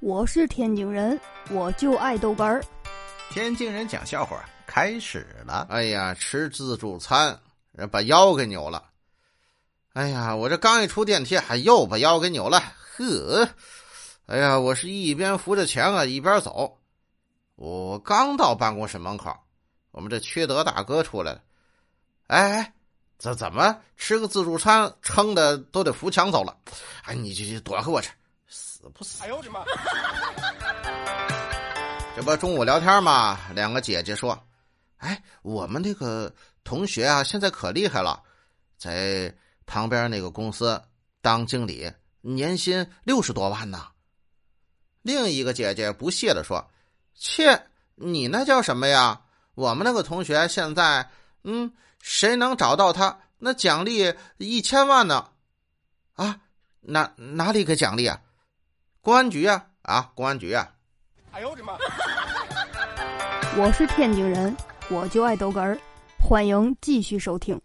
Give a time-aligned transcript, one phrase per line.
[0.00, 1.20] 我是天津人，
[1.50, 2.64] 我就爱豆干儿。
[3.30, 5.66] 天津人讲笑话开始了。
[5.68, 7.36] 哎呀，吃自助餐，
[7.72, 8.90] 人把腰给扭了。
[9.94, 12.62] 哎呀，我这刚一出电梯，还又把腰给扭了。
[12.96, 13.48] 呵，
[14.26, 16.78] 哎呀，我是一边扶着墙啊，一边走。
[17.56, 19.36] 我刚到办公室门口，
[19.90, 21.42] 我们这缺德大哥出来了。
[22.28, 22.72] 哎哎，
[23.18, 26.56] 怎怎么吃个自助餐撑的都得扶墙走了？
[27.02, 28.10] 哎，你就就躲开我去。
[28.48, 29.22] 死不死？
[29.22, 29.64] 哎呦我的妈！
[32.16, 34.38] 这不中午聊天嘛，两个姐姐说
[34.98, 36.32] ：“哎，我们那个
[36.64, 38.20] 同学啊，现在可厉害了，
[38.76, 39.32] 在
[39.66, 40.80] 旁边那个公司
[41.20, 43.86] 当经理，年薪六十多万呢。”
[45.02, 46.68] 另一个姐姐不屑的说
[47.14, 49.20] ：“切，你那叫什么呀？
[49.54, 51.08] 我们那个同学现在，
[51.44, 55.30] 嗯，谁能找到他，那奖励一千万呢？
[56.14, 56.40] 啊，
[56.80, 58.20] 哪哪里给奖励啊？”
[59.08, 60.68] 公安局啊，啊，公安局啊！
[61.32, 61.72] 哎呦我的妈！
[63.56, 64.54] 我是天津人，
[64.90, 65.78] 我就爱逗哏儿，
[66.18, 67.58] 欢迎继续收听。